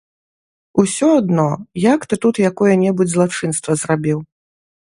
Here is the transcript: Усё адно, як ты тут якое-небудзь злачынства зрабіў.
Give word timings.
Усё 0.83 1.09
адно, 1.19 1.45
як 1.93 2.07
ты 2.13 2.19
тут 2.23 2.35
якое-небудзь 2.49 3.13
злачынства 3.17 3.71
зрабіў. 3.83 4.19